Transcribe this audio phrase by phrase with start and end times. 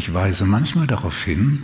[0.00, 1.62] Ich weise manchmal darauf hin,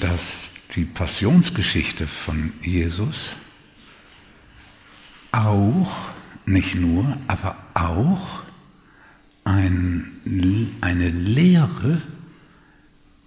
[0.00, 3.36] dass die Passionsgeschichte von Jesus
[5.30, 5.92] auch,
[6.44, 8.42] nicht nur, aber auch
[9.44, 10.10] ein,
[10.80, 12.02] eine Lehre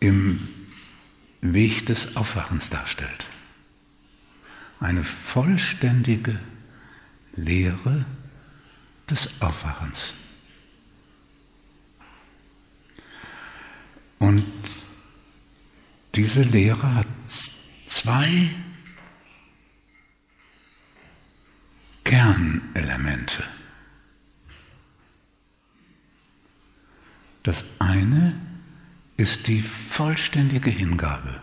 [0.01, 0.49] im
[1.39, 3.25] Weg des Aufwachens darstellt.
[4.81, 6.37] Eine vollständige
[7.37, 8.03] Lehre
[9.09, 10.13] des Aufwachens.
[14.29, 14.45] Und
[16.13, 17.07] diese Lehre hat
[17.87, 18.51] zwei
[22.03, 23.43] Kernelemente.
[27.41, 28.39] Das eine
[29.17, 31.41] ist die vollständige Hingabe.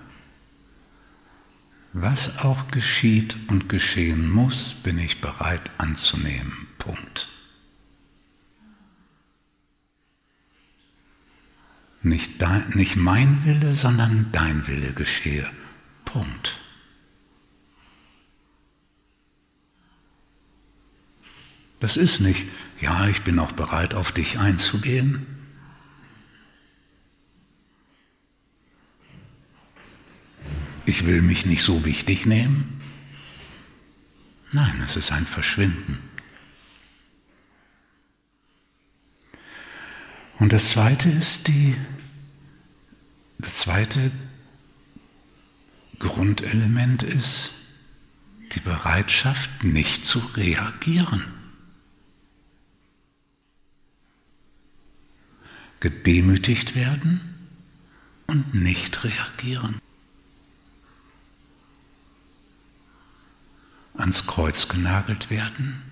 [1.92, 6.68] Was auch geschieht und geschehen muss, bin ich bereit anzunehmen.
[6.78, 7.35] Punkt.
[12.06, 15.50] Nicht, dein, nicht mein Wille, sondern dein Wille geschehe.
[16.04, 16.56] Punkt.
[21.80, 22.44] Das ist nicht,
[22.80, 25.26] ja, ich bin auch bereit, auf dich einzugehen.
[30.84, 32.80] Ich will mich nicht so wichtig nehmen.
[34.52, 35.98] Nein, es ist ein Verschwinden.
[40.38, 41.76] Und das zweite ist die,
[43.38, 44.10] das zweite
[45.98, 47.52] Grundelement ist
[48.52, 51.24] die Bereitschaft, nicht zu reagieren.
[55.80, 57.20] Gedemütigt werden
[58.26, 59.80] und nicht reagieren.
[63.94, 65.82] Ans Kreuz genagelt werden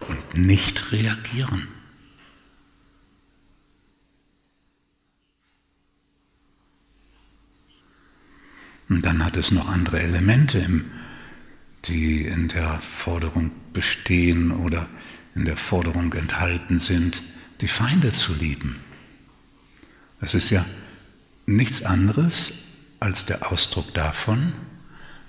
[0.00, 1.68] und nicht reagieren.
[8.88, 10.66] Und dann hat es noch andere Elemente,
[11.84, 14.86] die in der Forderung bestehen oder
[15.34, 17.22] in der Forderung enthalten sind,
[17.60, 18.76] die Feinde zu lieben.
[20.20, 20.64] Das ist ja
[21.46, 22.52] nichts anderes
[22.98, 24.52] als der Ausdruck davon,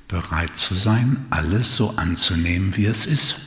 [0.08, 3.38] bereit zu sein, alles so anzunehmen, wie es ist.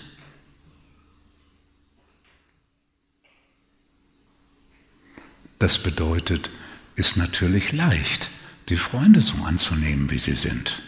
[5.58, 6.50] Das bedeutet,
[6.96, 8.30] ist natürlich leicht
[8.68, 10.82] die Freunde so anzunehmen, wie sie sind.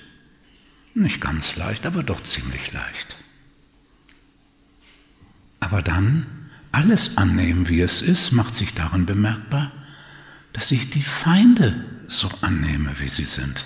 [0.94, 3.16] Nicht ganz leicht, aber doch ziemlich leicht.
[5.60, 6.26] Aber dann
[6.72, 9.72] alles annehmen, wie es ist, macht sich darin bemerkbar,
[10.52, 13.64] dass ich die Feinde so annehme, wie sie sind.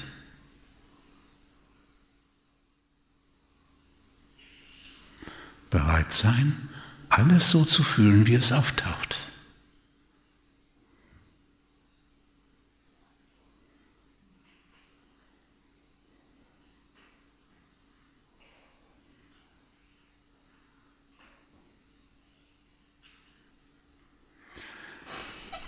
[5.71, 6.69] Bereit sein,
[7.11, 9.19] alles so zu fühlen, wie es auftaucht.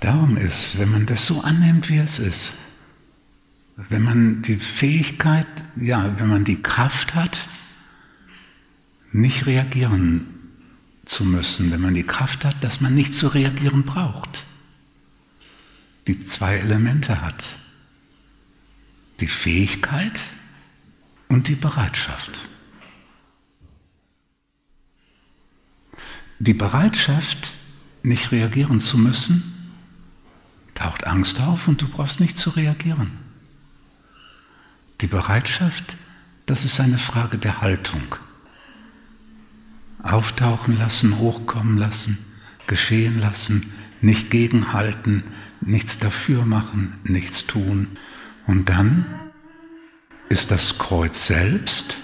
[0.01, 2.53] Darum ist, wenn man das so annimmt, wie es ist,
[3.89, 5.47] wenn man die Fähigkeit,
[5.77, 7.47] ja, wenn man die Kraft hat,
[9.13, 10.27] nicht reagieren
[11.05, 14.45] zu müssen, wenn man die Kraft hat, dass man nicht zu reagieren braucht,
[16.07, 17.57] die zwei Elemente hat,
[19.21, 20.19] die Fähigkeit
[21.29, 22.49] und die Bereitschaft.
[26.39, 27.53] Die Bereitschaft,
[28.03, 29.60] nicht reagieren zu müssen,
[30.81, 33.11] taucht Angst auf und du brauchst nicht zu reagieren.
[35.03, 35.97] Die Bereitschaft,
[36.47, 38.17] das ist eine Frage der Haltung.
[40.03, 42.17] Auftauchen lassen, hochkommen lassen,
[42.67, 43.71] geschehen lassen,
[44.01, 45.23] nicht gegenhalten,
[45.61, 47.99] nichts dafür machen, nichts tun.
[48.47, 49.05] Und dann
[50.31, 51.99] ist das Kreuz selbst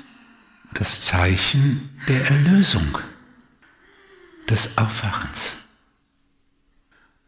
[0.74, 2.98] das Zeichen der Erlösung,
[4.50, 5.52] des Aufwachens.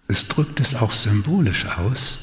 [0.08, 2.18] Es drückt es auch symbolisch aus,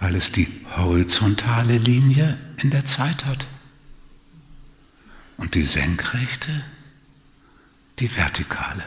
[0.00, 3.46] weil es die horizontale Linie in der Zeit hat
[5.36, 6.64] und die senkrechte,
[8.00, 8.84] die vertikale.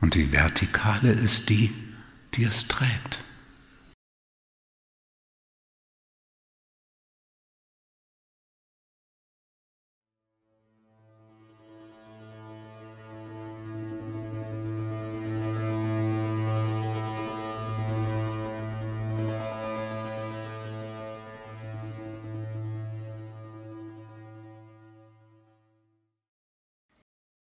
[0.00, 1.74] Und die vertikale ist die,
[2.34, 3.18] die es trägt.